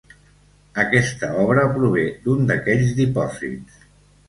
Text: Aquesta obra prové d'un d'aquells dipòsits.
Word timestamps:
Aquesta 0.83 1.29
obra 1.43 1.67
prové 1.77 2.07
d'un 2.25 2.51
d'aquells 2.51 2.99
dipòsits. 3.03 3.89